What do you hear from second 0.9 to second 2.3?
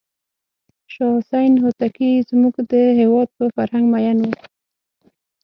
شاه حسین هوتکی